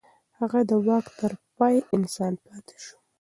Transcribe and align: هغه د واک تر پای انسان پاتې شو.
هغه 0.39 0.59
د 0.69 0.71
واک 0.87 1.05
تر 1.19 1.31
پای 1.57 1.75
انسان 1.95 2.33
پاتې 2.45 2.77
شو. 2.83 2.97